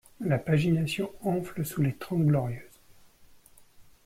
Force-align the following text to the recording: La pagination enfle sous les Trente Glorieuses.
La 0.19 0.39
pagination 0.39 1.11
enfle 1.21 1.63
sous 1.63 1.83
les 1.83 1.93
Trente 1.93 2.25
Glorieuses. 2.25 2.81